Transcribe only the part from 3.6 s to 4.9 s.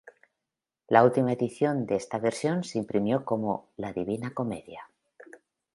"La divina comedia.